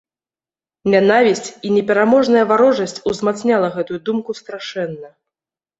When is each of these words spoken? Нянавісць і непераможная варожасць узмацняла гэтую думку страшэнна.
Нянавісць 0.93 1.49
і 1.67 1.75
непераможная 1.75 2.43
варожасць 2.53 2.99
узмацняла 3.13 3.67
гэтую 3.79 3.99
думку 4.11 4.31
страшэнна. 4.45 5.17